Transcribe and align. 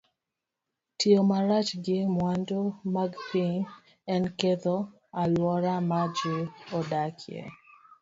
Tiyo 0.97 1.21
marach 1.29 1.71
gi 1.83 1.97
mwandu 2.15 2.59
mag 2.95 3.11
piny 3.29 3.55
en 4.13 4.23
ketho 4.39 4.77
alwora 5.21 5.73
ma 5.89 6.01
ji 6.17 6.35
odakie. 6.77 7.41